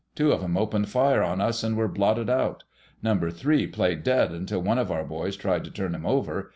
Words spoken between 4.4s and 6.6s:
one of our boys tried to turn him over.